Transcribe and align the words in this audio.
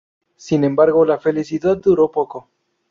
Sin 0.35 0.63
embargo, 0.63 1.05
la 1.05 1.19
felicidad 1.19 1.77
duró 1.77 2.11
poco. 2.11 2.49